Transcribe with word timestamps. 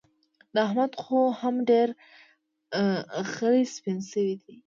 د 0.53 0.55
احمد 0.67 0.91
خو 1.03 1.19
هم 1.41 1.55
ډېر 1.69 1.87
خلي 3.33 3.63
سپين 3.75 3.99
شوي 4.11 4.33
دي. 4.43 4.53